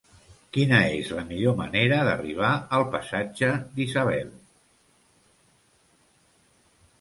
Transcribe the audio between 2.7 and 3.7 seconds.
al passatge